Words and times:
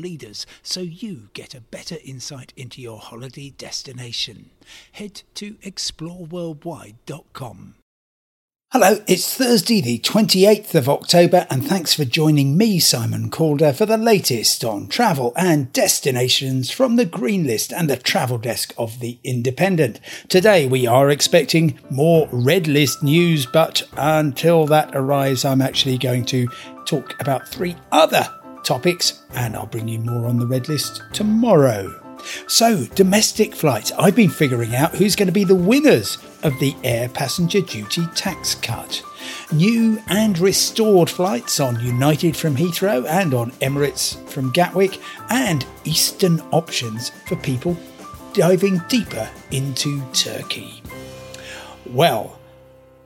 leaders 0.00 0.46
so 0.62 0.80
you 0.80 1.28
get 1.34 1.54
a 1.54 1.60
better 1.60 1.98
insight 2.04 2.54
into 2.56 2.80
your 2.80 2.98
holiday 2.98 3.50
destination. 3.50 4.48
Head 4.92 5.22
to 5.34 5.56
exploreworldwide.com. 5.56 7.74
Hello, 8.72 9.02
it's 9.08 9.36
Thursday, 9.36 9.80
the 9.80 9.98
28th 9.98 10.76
of 10.76 10.88
October, 10.88 11.44
and 11.50 11.66
thanks 11.66 11.92
for 11.92 12.04
joining 12.04 12.56
me, 12.56 12.78
Simon 12.78 13.28
Calder, 13.28 13.72
for 13.72 13.84
the 13.84 13.96
latest 13.96 14.64
on 14.64 14.86
travel 14.86 15.32
and 15.34 15.72
destinations 15.72 16.70
from 16.70 16.94
the 16.94 17.04
Green 17.04 17.48
List 17.48 17.72
and 17.72 17.90
the 17.90 17.96
travel 17.96 18.38
desk 18.38 18.72
of 18.78 19.00
The 19.00 19.18
Independent. 19.24 19.98
Today, 20.28 20.68
we 20.68 20.86
are 20.86 21.10
expecting 21.10 21.80
more 21.90 22.28
Red 22.30 22.68
List 22.68 23.02
news, 23.02 23.44
but 23.44 23.82
until 23.96 24.66
that 24.66 24.94
arrives, 24.94 25.44
I'm 25.44 25.60
actually 25.60 25.98
going 25.98 26.24
to 26.26 26.46
talk 26.86 27.20
about 27.20 27.48
three 27.48 27.74
other 27.90 28.39
topics, 28.64 29.22
and 29.34 29.56
I'll 29.56 29.66
bring 29.66 29.88
you 29.88 29.98
more 29.98 30.26
on 30.26 30.38
the 30.38 30.46
Red 30.46 30.68
List 30.68 31.02
tomorrow. 31.12 32.00
So, 32.46 32.84
domestic 32.94 33.54
flights. 33.54 33.92
I've 33.92 34.16
been 34.16 34.30
figuring 34.30 34.74
out 34.74 34.94
who's 34.94 35.16
going 35.16 35.28
to 35.28 35.32
be 35.32 35.44
the 35.44 35.54
winners 35.54 36.18
of 36.42 36.58
the 36.58 36.74
air 36.84 37.08
passenger 37.08 37.60
duty 37.60 38.06
tax 38.14 38.54
cut. 38.54 39.02
New 39.52 40.02
and 40.08 40.38
restored 40.38 41.10
flights 41.10 41.60
on 41.60 41.80
United 41.80 42.36
from 42.36 42.56
Heathrow 42.56 43.06
and 43.06 43.34
on 43.34 43.52
Emirates 43.52 44.16
from 44.28 44.50
Gatwick, 44.52 44.98
and 45.30 45.66
Eastern 45.84 46.40
options 46.52 47.10
for 47.26 47.36
people 47.36 47.76
diving 48.32 48.80
deeper 48.88 49.28
into 49.50 50.02
Turkey. 50.12 50.82
Well, 51.86 52.39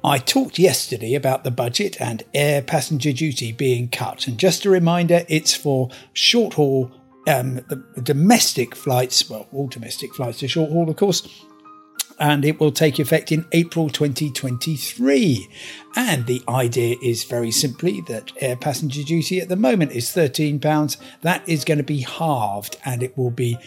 I 0.04 0.18
talked 0.18 0.58
yesterday 0.58 1.14
about 1.14 1.44
the 1.44 1.50
budget 1.50 1.98
and 1.98 2.22
air 2.34 2.60
passenger 2.60 3.10
duty 3.10 3.52
being 3.52 3.88
cut, 3.88 4.26
and 4.26 4.38
just 4.38 4.66
a 4.66 4.70
reminder 4.70 5.24
it's 5.28 5.56
for 5.56 5.88
short 6.12 6.54
haul 6.54 6.92
um, 7.26 7.60
domestic 8.02 8.76
flights, 8.76 9.30
well, 9.30 9.48
all 9.50 9.66
domestic 9.66 10.14
flights 10.14 10.42
are 10.42 10.48
short 10.48 10.70
haul, 10.70 10.90
of 10.90 10.96
course, 10.96 11.26
and 12.20 12.44
it 12.44 12.60
will 12.60 12.70
take 12.70 12.98
effect 12.98 13.32
in 13.32 13.46
April 13.52 13.88
2023. 13.88 15.48
And 15.96 16.26
the 16.26 16.42
idea 16.48 16.96
is 17.02 17.24
very 17.24 17.50
simply 17.50 18.02
that 18.02 18.30
air 18.40 18.56
passenger 18.56 19.02
duty 19.02 19.40
at 19.40 19.48
the 19.48 19.56
moment 19.56 19.92
is 19.92 20.10
£13. 20.10 20.96
That 21.22 21.48
is 21.48 21.64
going 21.64 21.78
to 21.78 21.84
be 21.84 22.00
halved 22.00 22.76
and 22.84 23.02
it 23.02 23.16
will 23.16 23.30
be 23.30 23.58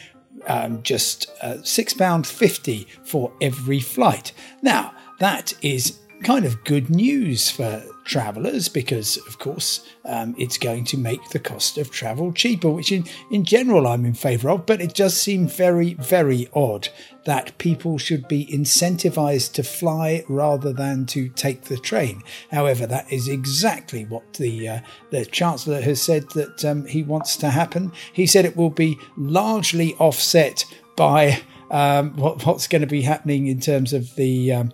um, 0.46 0.82
just 0.84 1.30
uh, 1.42 1.56
£6.50 1.56 2.88
for 3.04 3.34
every 3.42 3.80
flight. 3.80 4.32
Now, 4.62 4.94
that 5.20 5.54
is 5.62 6.00
kind 6.24 6.46
of 6.46 6.64
good 6.64 6.90
news 6.90 7.50
for 7.50 7.84
travellers 8.04 8.68
because, 8.68 9.18
of 9.28 9.38
course, 9.40 9.88
um, 10.06 10.36
it's 10.38 10.58
going 10.58 10.86
to 10.86 10.98
make 10.98 11.30
the 11.30 11.40
cost 11.40 11.78
of 11.78 11.92
travel 11.92 12.32
cheaper, 12.32 12.70
which 12.70 12.92
in, 12.92 13.06
in 13.32 13.44
general 13.44 13.86
I'm 13.86 14.06
in 14.06 14.14
favour 14.14 14.50
of, 14.50 14.66
but 14.66 14.82
it 14.82 14.94
does 14.94 15.16
seem 15.16 15.48
very, 15.48 15.94
very 15.96 16.50
odd 16.54 16.90
that 17.26 17.58
people 17.58 17.98
should 17.98 18.28
be 18.28 18.46
incentivised 18.46 19.54
to 19.54 19.64
fly 19.64 20.24
rather 20.30 20.72
than 20.72 21.06
to 21.08 21.30
take 21.30 21.64
the 21.64 21.78
train. 21.78 22.24
However, 22.50 22.88
that 22.88 23.12
is 23.12 23.28
exactly 23.28 24.06
what 24.06 24.34
the 24.36 24.70
uh, 24.70 24.80
the 25.12 25.26
Chancellor 25.26 25.82
has 25.82 26.02
said 26.02 26.30
that 26.32 26.64
um, 26.64 26.86
he 26.86 27.04
wants 27.04 27.36
to 27.38 27.50
happen. 27.50 27.92
He 28.14 28.26
said 28.26 28.46
it 28.46 28.56
will 28.56 28.70
be 28.70 28.98
largely 29.18 29.94
offset 29.96 30.64
by 30.96 31.42
um, 31.70 32.16
what, 32.16 32.46
what's 32.46 32.68
going 32.68 32.82
to 32.82 32.88
be 32.88 33.02
happening 33.02 33.48
in 33.48 33.60
terms 33.60 33.92
of 33.92 34.16
the 34.16 34.54
um, 34.54 34.74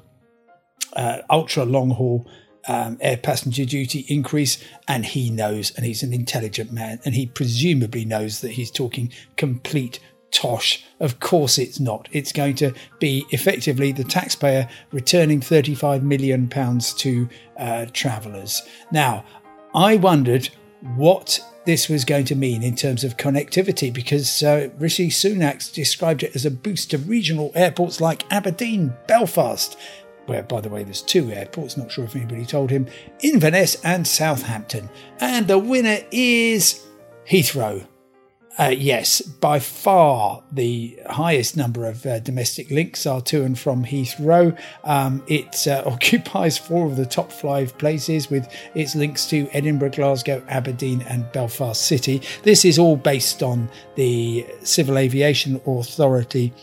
uh, 0.95 1.19
ultra 1.29 1.65
long 1.65 1.91
haul 1.91 2.27
um, 2.67 2.97
air 3.01 3.17
passenger 3.17 3.65
duty 3.65 4.05
increase, 4.07 4.63
and 4.87 5.05
he 5.05 5.29
knows, 5.29 5.71
and 5.71 5.85
he's 5.85 6.03
an 6.03 6.13
intelligent 6.13 6.71
man, 6.71 6.99
and 7.03 7.15
he 7.15 7.25
presumably 7.25 8.05
knows 8.05 8.41
that 8.41 8.51
he's 8.51 8.71
talking 8.71 9.11
complete 9.35 9.99
tosh. 10.31 10.83
Of 10.99 11.19
course, 11.19 11.57
it's 11.57 11.79
not. 11.79 12.09
It's 12.11 12.31
going 12.31 12.55
to 12.55 12.73
be 12.99 13.25
effectively 13.29 13.91
the 13.91 14.03
taxpayer 14.03 14.67
returning 14.91 15.41
35 15.41 16.03
million 16.03 16.47
pounds 16.47 16.93
to 16.95 17.29
uh, 17.57 17.85
travellers. 17.93 18.61
Now, 18.91 19.25
I 19.75 19.97
wondered 19.97 20.49
what 20.95 21.39
this 21.65 21.87
was 21.87 22.03
going 22.03 22.25
to 22.25 22.35
mean 22.35 22.61
in 22.61 22.75
terms 22.75 23.03
of 23.03 23.15
connectivity 23.15 23.93
because 23.93 24.43
uh, 24.43 24.69
Rishi 24.77 25.09
Sunak 25.09 25.73
described 25.73 26.23
it 26.23 26.35
as 26.35 26.45
a 26.45 26.51
boost 26.51 26.91
to 26.91 26.97
regional 26.97 27.51
airports 27.55 28.01
like 28.01 28.25
Aberdeen, 28.31 28.93
Belfast, 29.07 29.77
where, 30.25 30.43
by 30.43 30.61
the 30.61 30.69
way, 30.69 30.83
there's 30.83 31.01
two 31.01 31.31
airports, 31.31 31.77
not 31.77 31.91
sure 31.91 32.05
if 32.05 32.15
anybody 32.15 32.45
told 32.45 32.69
him, 32.69 32.87
Inverness 33.21 33.75
and 33.83 34.07
Southampton. 34.07 34.89
And 35.19 35.47
the 35.47 35.59
winner 35.59 35.99
is 36.11 36.85
Heathrow. 37.29 37.85
Uh, 38.59 38.65
yes, 38.65 39.19
by 39.21 39.57
far 39.57 40.43
the 40.51 40.99
highest 41.09 41.57
number 41.57 41.87
of 41.87 42.05
uh, 42.05 42.19
domestic 42.19 42.69
links 42.69 43.07
are 43.07 43.21
to 43.21 43.43
and 43.43 43.57
from 43.57 43.83
Heathrow. 43.83 44.55
Um, 44.83 45.23
it 45.27 45.67
uh, 45.67 45.81
occupies 45.87 46.57
four 46.57 46.85
of 46.85 46.95
the 46.95 47.05
top 47.05 47.31
five 47.31 47.75
places 47.79 48.29
with 48.29 48.47
its 48.75 48.93
links 48.93 49.25
to 49.29 49.49
Edinburgh, 49.53 49.91
Glasgow, 49.91 50.43
Aberdeen, 50.49 51.01
and 51.09 51.31
Belfast 51.31 51.81
City. 51.81 52.21
This 52.43 52.63
is 52.63 52.77
all 52.77 52.95
based 52.95 53.41
on 53.41 53.69
the 53.95 54.45
Civil 54.61 54.99
Aviation 54.99 55.59
Authority 55.65 56.53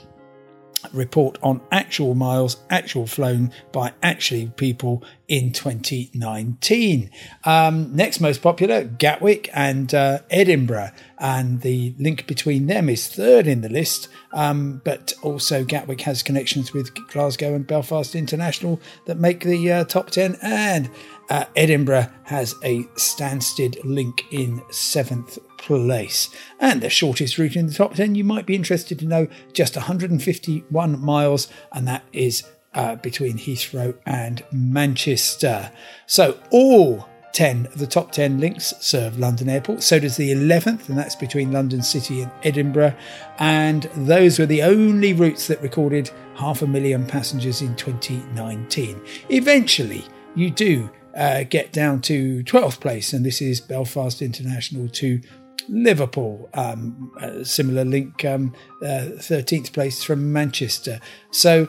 report 0.93 1.39
on 1.43 1.61
actual 1.71 2.15
miles 2.15 2.57
actual 2.71 3.07
flown 3.07 3.53
by 3.73 3.93
actually 4.03 4.47
people 4.57 5.03
in 5.31 5.53
2019. 5.53 7.09
Um, 7.45 7.95
next 7.95 8.21
most 8.21 8.43
popular, 8.43 8.83
Gatwick 8.83 9.49
and 9.55 9.95
uh, 9.95 10.19
Edinburgh, 10.29 10.91
and 11.19 11.61
the 11.61 11.95
link 12.01 12.27
between 12.27 12.67
them 12.67 12.89
is 12.89 13.07
third 13.07 13.47
in 13.47 13.61
the 13.61 13.69
list. 13.69 14.09
Um, 14.33 14.83
but 14.85 15.15
also 15.23 15.65
Gatwick 15.65 16.01
has 16.03 16.25
connections 16.25 16.73
with 16.73 16.93
Glasgow 17.09 17.55
and 17.55 17.65
Belfast 17.65 18.15
International 18.17 18.81
that 19.07 19.19
make 19.19 19.45
the 19.45 19.71
uh, 19.71 19.85
top 19.85 20.11
10, 20.11 20.37
and 20.43 20.91
uh, 21.31 21.45
Edinburgh 21.55 22.09
has 22.25 22.57
a 22.65 22.83
Stansted 22.97 23.79
link 23.85 24.25
in 24.33 24.61
seventh 24.71 25.39
place. 25.59 26.29
And 26.59 26.81
the 26.81 26.91
shortest 26.91 27.39
route 27.39 27.55
in 27.55 27.69
the 27.69 27.73
top 27.75 27.95
10, 27.95 28.17
you 28.17 28.25
might 28.25 28.47
be 28.47 28.57
interested 28.57 28.99
to 28.99 29.07
know, 29.07 29.29
just 29.53 29.77
151 29.77 30.99
miles, 30.99 31.47
and 31.73 31.87
that 31.87 32.03
is 32.13 32.43
uh, 32.75 32.97
between 32.97 33.37
Heathrow 33.39 33.97
and 34.07 34.43
Manchester. 34.53 35.71
So 36.07 36.39
all 36.51 37.09
10 37.33 37.67
of 37.67 37.79
the 37.79 37.87
top 37.87 38.13
10 38.13 38.41
links 38.41 38.75
serve 38.81 39.19
London 39.19 39.49
Airport. 39.49 39.83
So 39.83 39.99
does 39.99 40.17
the 40.17 40.33
11th, 40.33 40.89
and 40.89 40.99
that's 40.99 41.15
between 41.15 41.53
London 41.53 41.83
City 41.83 42.23
and 42.23 42.31
Edinburgh. 42.43 42.95
And 43.39 43.85
those 43.95 44.39
were 44.39 44.47
the 44.47 44.63
only 44.63 45.13
routes 45.13 45.47
that 45.47 45.63
recorded 45.63 46.11
half 46.35 46.63
a 46.63 46.67
million 46.67 47.07
passengers 47.07 47.61
in 47.63 47.77
2019. 47.77 49.01
Eventually, 49.29 50.05
you 50.35 50.51
do 50.51 50.91
uh, 51.17 51.45
get 51.45 51.73
down 51.73 52.01
to 52.03 52.43
12th 52.45 52.81
place, 52.81 53.13
and 53.13 53.25
this 53.25 53.43
is 53.43 53.61
Belfast 53.61 54.23
International 54.23 54.89
to 54.89 55.21
Liverpool. 55.69 56.49
Um, 56.55 57.13
similar 57.45 57.85
link, 57.85 58.25
um, 58.25 58.55
uh, 58.83 59.17
13th 59.17 59.73
place 59.73 60.03
from 60.03 60.33
Manchester. 60.33 61.01
So 61.31 61.69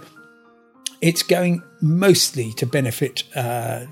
it's 0.99 1.23
going 1.23 1.63
mostly 1.81 2.53
to 2.53 2.65
benefit 2.65 3.23
uh, 3.35 3.85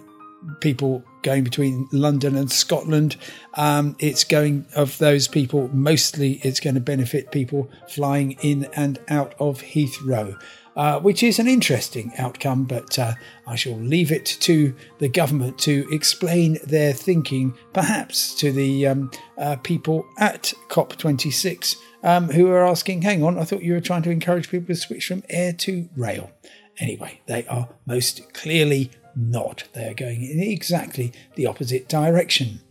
people 0.60 1.04
going 1.22 1.44
between 1.44 1.88
London 1.92 2.36
and 2.36 2.52
Scotland. 2.52 3.16
Um, 3.56 3.96
it's 4.00 4.24
going 4.24 4.66
of 4.76 4.98
those 4.98 5.28
people 5.28 5.70
mostly. 5.74 6.40
It's 6.44 6.60
going 6.60 6.76
to 6.76 6.82
benefit 6.82 7.32
people 7.32 7.70
flying 7.88 8.32
in 8.42 8.66
and 8.76 9.00
out 9.10 9.36
of 9.40 9.62
Heathrow 9.62 10.40
uh, 10.80 10.98
which 11.02 11.22
is 11.22 11.40
an 11.40 11.48
interesting 11.48 12.14
outcome, 12.18 12.64
but 12.64 12.98
uh, 12.98 13.12
I 13.46 13.58
shall 13.58 13.76
leave 13.76 14.14
it 14.14 14.26
to 14.40 14.74
the 15.00 15.10
government 15.10 15.60
to 15.60 15.86
explain 15.92 16.58
their 16.64 16.94
thinking, 16.94 17.54
perhaps 17.74 18.34
to 18.36 18.54
the 18.54 18.88
um, 18.88 19.12
uh, 19.38 19.58
people 19.58 20.08
at 20.18 20.54
COP26 20.70 21.76
um, 22.04 22.30
who 22.30 22.48
are 22.48 22.66
asking, 22.66 23.02
hang 23.02 23.26
on, 23.26 23.38
I 23.38 23.44
thought 23.44 23.62
you 23.62 23.74
were 23.74 23.82
trying 23.82 24.04
to 24.04 24.10
encourage 24.10 24.50
people 24.50 24.68
to 24.68 24.76
switch 24.80 25.06
from 25.06 25.22
air 25.30 25.52
to 25.52 25.90
rail. 25.98 26.32
Anyway, 26.78 27.20
they 27.26 27.46
are 27.48 27.68
most 27.86 28.34
clearly 28.34 28.90
not. 29.18 29.66
They 29.74 29.86
are 29.86 29.94
going 29.94 30.24
in 30.24 30.40
exactly 30.40 31.12
the 31.36 31.46
opposite 31.46 31.90
direction. 31.90 32.62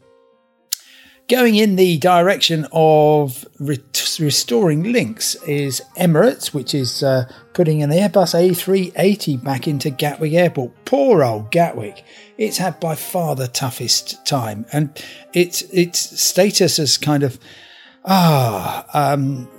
Going 1.29 1.57
in 1.57 1.77
the 1.77 1.99
direction 1.99 2.67
of 2.73 3.47
re- 3.61 3.83
restoring 4.19 4.93
links 4.93 5.35
is 5.47 5.83
Emirates, 5.99 6.55
which 6.55 6.75
is 6.75 7.03
uh, 7.03 7.31
putting 7.53 7.83
an 7.83 7.91
Airbus 7.91 8.35
A380 8.35 9.45
back 9.45 9.69
into 9.69 9.91
Gatwick 9.91 10.33
Airport. 10.33 10.73
Poor 10.87 11.23
old 11.23 11.51
Gatwick. 11.51 12.03
It's 12.39 12.57
had 12.57 12.81
by 12.81 12.95
far 12.95 13.37
the 13.37 13.47
toughest 13.47 14.25
time, 14.27 14.65
and 14.73 14.91
its 15.35 15.61
its 15.63 16.19
status 16.19 16.79
as 16.79 16.97
kind 16.97 17.23
of 17.23 17.39
ah 18.07 18.87
um, 18.95 19.51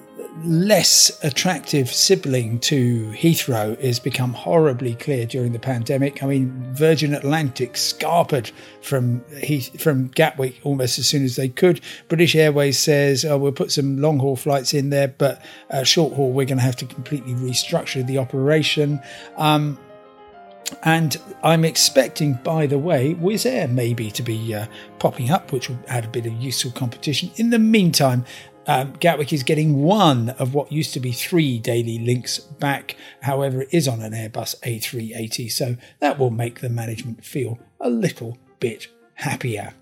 less 0.43 1.11
attractive 1.23 1.91
sibling 1.91 2.59
to 2.59 3.11
Heathrow 3.11 3.79
has 3.81 3.99
become 3.99 4.33
horribly 4.33 4.95
clear 4.95 5.25
during 5.25 5.51
the 5.51 5.59
pandemic. 5.59 6.23
I 6.23 6.27
mean, 6.27 6.51
Virgin 6.73 7.13
Atlantic 7.13 7.73
scarpered 7.73 8.51
from 8.81 9.23
Heath- 9.41 9.79
from 9.81 10.07
Gatwick 10.07 10.59
almost 10.63 10.99
as 10.99 11.07
soon 11.07 11.23
as 11.23 11.35
they 11.35 11.49
could. 11.49 11.81
British 12.07 12.35
Airways 12.35 12.77
says, 12.77 13.25
"Oh, 13.25 13.37
we'll 13.37 13.51
put 13.51 13.71
some 13.71 14.01
long 14.01 14.19
haul 14.19 14.35
flights 14.35 14.73
in 14.73 14.89
there, 14.89 15.09
but 15.09 15.41
uh, 15.69 15.83
short 15.83 16.13
haul 16.13 16.31
we're 16.31 16.45
going 16.45 16.57
to 16.57 16.63
have 16.63 16.77
to 16.77 16.85
completely 16.85 17.33
restructure 17.33 18.05
the 18.05 18.17
operation." 18.17 18.99
Um, 19.37 19.77
and 20.83 21.17
I'm 21.43 21.65
expecting, 21.65 22.33
by 22.35 22.67
the 22.67 22.77
way, 22.77 23.15
Wizz 23.15 23.45
Air 23.45 23.67
maybe 23.67 24.11
to 24.11 24.21
be 24.21 24.53
uh, 24.53 24.67
popping 24.99 25.31
up, 25.31 25.51
which 25.51 25.69
will 25.69 25.79
add 25.87 26.05
a 26.05 26.09
bit 26.09 26.25
of 26.25 26.33
useful 26.33 26.71
competition. 26.71 27.31
In 27.37 27.49
the 27.49 27.59
meantime, 27.59 28.25
um, 28.69 28.93
Gatwick 28.99 29.33
is 29.33 29.41
getting 29.41 29.81
one 29.81 30.29
of 30.37 30.53
what 30.53 30.71
used 30.71 30.93
to 30.93 30.99
be 30.99 31.11
three 31.11 31.57
daily 31.57 31.97
links 31.97 32.37
back. 32.37 32.95
However, 33.23 33.63
it 33.63 33.69
is 33.71 33.87
on 33.87 33.99
an 34.03 34.13
Airbus 34.13 34.59
A380, 34.59 35.51
so 35.51 35.75
that 36.01 36.19
will 36.19 36.29
make 36.29 36.59
the 36.59 36.69
management 36.69 37.25
feel 37.25 37.57
a 37.79 37.89
little 37.89 38.37
bit 38.59 38.87
happier. 39.15 39.73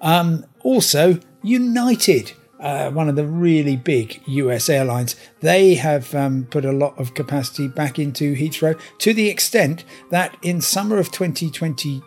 Um, 0.00 0.46
also, 0.62 1.20
United. 1.42 2.32
Uh, 2.58 2.90
one 2.90 3.08
of 3.08 3.16
the 3.16 3.26
really 3.26 3.76
big 3.76 4.22
US 4.26 4.70
airlines, 4.70 5.14
they 5.40 5.74
have 5.74 6.12
um, 6.14 6.46
put 6.50 6.64
a 6.64 6.72
lot 6.72 6.98
of 6.98 7.12
capacity 7.12 7.68
back 7.68 7.98
into 7.98 8.34
Heathrow 8.34 8.80
to 8.98 9.12
the 9.12 9.28
extent 9.28 9.84
that 10.10 10.36
in 10.42 10.62
summer 10.62 10.96
of 10.96 11.12
2020, 11.12 12.02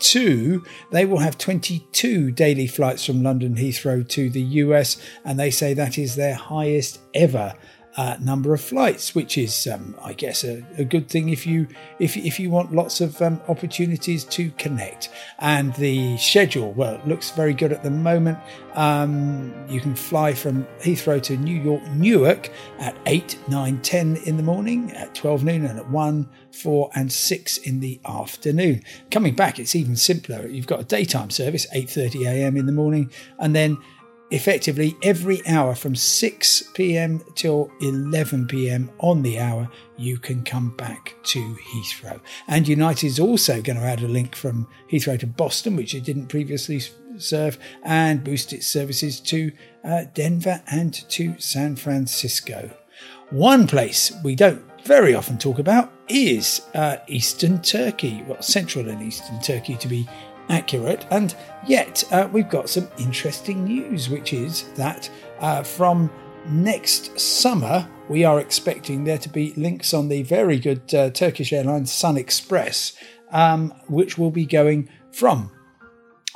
two, 0.00 0.64
they 0.90 1.04
will 1.04 1.18
have 1.18 1.38
22 1.38 2.32
daily 2.32 2.66
flights 2.66 3.04
from 3.04 3.22
London 3.22 3.54
Heathrow 3.54 4.08
to 4.08 4.28
the 4.30 4.40
US, 4.40 5.00
and 5.24 5.38
they 5.38 5.50
say 5.50 5.74
that 5.74 5.98
is 5.98 6.16
their 6.16 6.34
highest 6.34 7.00
ever 7.14 7.54
uh, 7.96 8.16
number 8.20 8.54
of 8.54 8.60
flights, 8.60 9.14
which 9.14 9.36
is, 9.36 9.66
um, 9.66 9.96
I 10.02 10.12
guess, 10.12 10.44
a, 10.44 10.64
a, 10.78 10.84
good 10.84 11.08
thing 11.08 11.28
if 11.28 11.44
you 11.44 11.66
if 11.98 12.16
if 12.16 12.38
you 12.38 12.48
want 12.48 12.72
lots 12.72 13.00
of 13.00 13.20
um, 13.20 13.40
opportunities 13.48 14.24
to 14.24 14.50
connect. 14.52 15.10
And 15.40 15.74
the 15.74 16.16
schedule, 16.18 16.72
well, 16.72 16.94
it 16.94 17.06
looks 17.06 17.30
very 17.32 17.52
good 17.52 17.72
at 17.72 17.82
the 17.82 17.90
moment. 17.90 18.38
Um, 18.74 19.52
you 19.68 19.80
can 19.80 19.96
fly 19.96 20.34
from 20.34 20.66
Heathrow 20.80 21.20
to 21.22 21.36
New 21.36 21.60
York, 21.60 21.82
Newark 21.90 22.50
at 22.78 22.96
8, 23.06 23.38
9, 23.48 23.80
10 23.82 24.16
in 24.18 24.36
the 24.36 24.42
morning, 24.42 24.92
at 24.92 25.14
12 25.16 25.42
noon, 25.42 25.64
and 25.64 25.78
at 25.78 25.90
1, 25.90 26.28
4, 26.52 26.90
and 26.94 27.12
6 27.12 27.56
in 27.58 27.80
the 27.80 28.00
afternoon. 28.04 28.82
Coming 29.10 29.34
back, 29.34 29.58
it's 29.58 29.74
even 29.74 29.96
simpler. 29.96 30.46
You've 30.46 30.68
got 30.68 30.80
a 30.80 30.84
daytime 30.84 31.30
service, 31.30 31.66
8.30 31.74 32.26
a.m. 32.26 32.56
in 32.56 32.66
the 32.66 32.72
morning, 32.72 33.10
and 33.40 33.54
then 33.54 33.78
effectively 34.30 34.96
every 35.02 35.46
hour 35.46 35.74
from 35.74 35.94
6 35.94 36.62
p.m. 36.74 37.22
till 37.34 37.70
11 37.80 38.46
p.m. 38.46 38.90
on 38.98 39.22
the 39.22 39.38
hour, 39.38 39.68
you 39.96 40.18
can 40.18 40.42
come 40.44 40.70
back 40.76 41.14
to 41.24 41.56
Heathrow. 41.72 42.20
And 42.46 42.68
United 42.68 43.06
is 43.06 43.20
also 43.20 43.60
going 43.60 43.78
to 43.78 43.84
add 43.84 44.02
a 44.02 44.08
link 44.08 44.34
from 44.34 44.66
Heathrow 44.90 45.18
to 45.20 45.26
Boston, 45.26 45.76
which 45.76 45.94
it 45.94 46.04
didn't 46.04 46.28
previously 46.28 46.80
serve, 47.18 47.58
and 47.82 48.24
boost 48.24 48.52
its 48.52 48.66
services 48.66 49.20
to 49.20 49.52
uh, 49.84 50.04
Denver 50.14 50.62
and 50.70 50.94
to 51.10 51.38
San 51.38 51.76
Francisco. 51.76 52.70
One 53.30 53.66
place 53.66 54.12
we 54.24 54.34
don't 54.34 54.62
very 54.84 55.14
often 55.14 55.38
talk 55.38 55.58
about 55.58 55.92
is 56.08 56.62
uh, 56.74 56.96
Eastern 57.06 57.60
Turkey, 57.60 58.24
well, 58.26 58.40
Central 58.42 58.88
and 58.88 59.02
Eastern 59.02 59.40
Turkey 59.40 59.76
to 59.76 59.88
be 59.88 60.08
accurate. 60.50 61.06
And 61.10 61.34
yet, 61.66 62.04
uh, 62.10 62.28
we've 62.30 62.48
got 62.48 62.68
some 62.68 62.88
interesting 62.98 63.64
news, 63.64 64.10
which 64.10 64.32
is 64.32 64.64
that 64.74 65.08
uh, 65.38 65.62
from 65.62 66.10
next 66.46 67.18
summer, 67.18 67.88
we 68.08 68.24
are 68.24 68.40
expecting 68.40 69.04
there 69.04 69.18
to 69.18 69.28
be 69.28 69.54
links 69.56 69.94
on 69.94 70.08
the 70.08 70.22
very 70.22 70.58
good 70.58 70.94
uh, 70.94 71.10
Turkish 71.10 71.52
Airlines 71.52 71.92
Sun 71.92 72.16
Express, 72.16 72.94
um, 73.30 73.72
which 73.88 74.18
will 74.18 74.30
be 74.32 74.44
going 74.44 74.88
from 75.12 75.50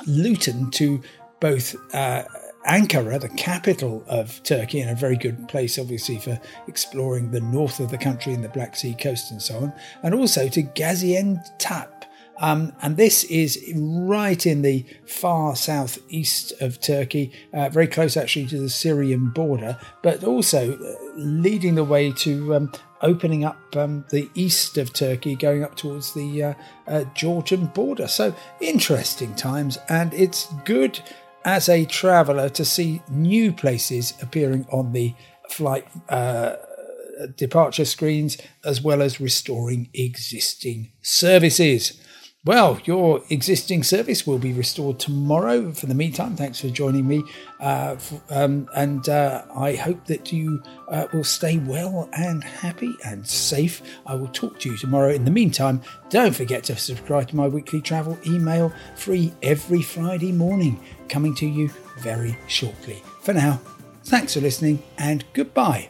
Luton 0.07 0.71
to 0.71 1.01
both. 1.39 1.75
Uh, 1.93 2.23
Ankara, 2.67 3.21
the 3.21 3.29
capital 3.29 4.03
of 4.07 4.41
Turkey, 4.41 4.81
and 4.81 4.89
a 4.89 4.95
very 4.95 5.15
good 5.15 5.47
place, 5.47 5.77
obviously, 5.77 6.17
for 6.17 6.39
exploring 6.67 7.29
the 7.29 7.39
north 7.39 7.79
of 7.79 7.91
the 7.91 7.97
country 7.97 8.33
and 8.33 8.43
the 8.43 8.49
Black 8.49 8.75
Sea 8.75 8.95
coast 8.95 9.29
and 9.29 9.39
so 9.39 9.57
on, 9.57 9.73
and 10.01 10.15
also 10.15 10.47
to 10.49 10.63
Gaziantep, 10.63 12.05
um, 12.39 12.73
and 12.81 12.97
this 12.97 13.23
is 13.25 13.71
right 13.75 14.45
in 14.45 14.61
the 14.61 14.85
far 15.05 15.55
southeast 15.55 16.53
of 16.61 16.81
Turkey, 16.81 17.31
uh, 17.53 17.69
very 17.69 17.87
close 17.87 18.17
actually 18.17 18.47
to 18.47 18.59
the 18.59 18.69
Syrian 18.69 19.29
border, 19.29 19.79
but 20.03 20.23
also 20.23 20.73
uh, 20.73 20.95
leading 21.15 21.75
the 21.75 21.83
way 21.83 22.11
to 22.11 22.55
um, 22.55 22.71
opening 23.01 23.45
up 23.45 23.75
um, 23.75 24.05
the 24.09 24.29
east 24.35 24.77
of 24.77 24.91
Turkey, 24.91 25.35
going 25.35 25.63
up 25.63 25.75
towards 25.75 26.13
the 26.13 26.43
uh, 26.43 26.53
uh, 26.87 27.03
Georgian 27.13 27.67
border. 27.67 28.07
So 28.07 28.35
interesting 28.59 29.35
times, 29.35 29.77
and 29.87 30.13
it's 30.13 30.51
good 30.65 30.99
as 31.45 31.69
a 31.69 31.85
traveller 31.85 32.49
to 32.49 32.65
see 32.65 33.01
new 33.09 33.53
places 33.53 34.13
appearing 34.21 34.65
on 34.71 34.91
the 34.91 35.13
flight 35.49 35.87
uh, 36.09 36.55
departure 37.37 37.85
screens, 37.85 38.37
as 38.65 38.81
well 38.81 39.01
as 39.01 39.21
restoring 39.21 39.89
existing 39.93 40.91
services. 41.01 42.01
Well, 42.45 42.79
your 42.85 43.23
existing 43.31 43.81
service 43.81 44.27
will 44.27 44.37
be 44.37 44.53
restored 44.53 44.99
tomorrow. 44.99 45.71
For 45.71 45.87
the 45.87 45.95
meantime, 45.95 46.35
thanks 46.35 46.61
for 46.61 46.69
joining 46.69 47.07
me. 47.07 47.23
Uh, 47.59 47.95
um, 48.29 48.69
and 48.75 49.09
uh, 49.09 49.43
I 49.55 49.73
hope 49.73 50.05
that 50.05 50.31
you 50.31 50.61
uh, 50.89 51.07
will 51.11 51.23
stay 51.23 51.57
well 51.57 52.07
and 52.13 52.43
happy 52.43 52.93
and 53.03 53.27
safe. 53.27 53.81
I 54.05 54.13
will 54.13 54.27
talk 54.27 54.59
to 54.59 54.69
you 54.69 54.77
tomorrow. 54.77 55.09
In 55.11 55.25
the 55.25 55.31
meantime, 55.31 55.81
don't 56.11 56.35
forget 56.35 56.63
to 56.65 56.77
subscribe 56.77 57.29
to 57.29 57.35
my 57.35 57.47
weekly 57.47 57.81
travel 57.81 58.15
email, 58.27 58.71
free 58.95 59.33
every 59.41 59.81
Friday 59.81 60.31
morning, 60.31 60.79
coming 61.09 61.33
to 61.35 61.47
you 61.47 61.71
very 61.97 62.37
shortly. 62.45 63.01
For 63.21 63.33
now, 63.33 63.59
thanks 64.03 64.35
for 64.35 64.41
listening 64.41 64.83
and 64.99 65.25
goodbye. 65.33 65.89